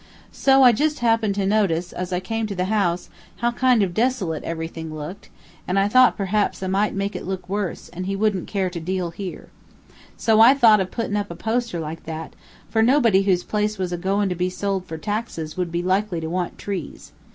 So 0.31 0.63
I 0.63 0.71
just 0.71 0.97
happened 1.01 1.35
to 1.35 1.45
notice, 1.45 1.93
as 1.93 2.11
I 2.11 2.19
came 2.19 2.47
to 2.47 2.55
the 2.55 2.65
house, 2.65 3.11
how 3.35 3.51
kind 3.51 3.83
of 3.83 3.93
desolate 3.93 4.43
everything 4.43 4.95
looked, 4.95 5.29
and 5.67 5.77
I 5.77 5.87
thought 5.87 6.17
perhaps 6.17 6.63
I 6.63 6.65
might 6.65 6.95
make 6.95 7.15
it 7.15 7.27
look 7.27 7.47
worse, 7.47 7.87
and 7.89 8.07
he 8.07 8.15
wouldn't 8.15 8.47
care 8.47 8.71
to 8.71 8.79
deal 8.79 9.11
here. 9.11 9.49
So 10.17 10.39
I 10.41 10.55
thought 10.55 10.79
of 10.79 10.89
puttin' 10.89 11.15
up 11.17 11.29
a 11.29 11.35
poster 11.35 11.79
like 11.79 12.05
that, 12.05 12.35
for 12.67 12.81
nobody 12.81 13.21
whose 13.21 13.43
place 13.43 13.77
was 13.77 13.91
a 13.93 13.97
goin' 13.97 14.27
to 14.29 14.33
be 14.35 14.49
sold 14.49 14.85
for 14.87 14.97
taxes 14.97 15.55
would 15.55 15.71
be 15.71 15.83
likely 15.83 16.19
to 16.19 16.31
want 16.31 16.57
trees. 16.57 17.11